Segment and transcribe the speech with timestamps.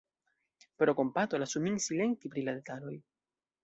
[0.77, 3.01] Pro kompato lasu min silenti pri la detaloj!